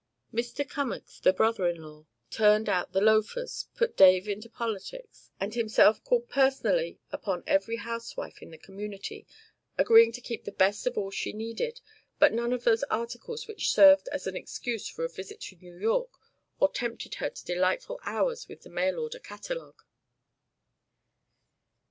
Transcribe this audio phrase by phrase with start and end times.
[0.33, 0.67] Mr.
[0.67, 6.03] Cummack, the brother in law, turned out the loafers, put Dave into politics, and himself
[6.03, 9.27] called personally upon every housewife in the community,
[9.77, 11.81] agreeing to keep the best of all she needed,
[12.17, 15.75] but none of those articles which served as an excuse for a visit to New
[15.77, 16.09] York
[16.59, 19.83] or tempted her to delightful hours with the mail order catalogue.